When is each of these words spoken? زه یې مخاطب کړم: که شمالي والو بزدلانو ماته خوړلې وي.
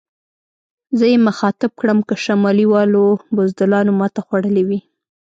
زه 0.97 1.05
یې 1.11 1.17
مخاطب 1.27 1.71
کړم: 1.79 1.99
که 2.07 2.15
شمالي 2.25 2.65
والو 2.73 3.03
بزدلانو 3.35 3.91
ماته 3.99 4.21
خوړلې 4.25 4.63
وي. 4.67 4.79